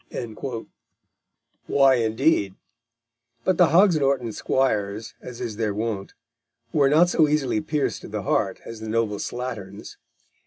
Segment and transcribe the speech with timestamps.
[1.67, 2.55] _Why, indeed?
[3.43, 6.15] But the Hogs Norton squires, as is their wont,
[6.73, 9.97] were not so easily pierced to the heart as the noble slatterns.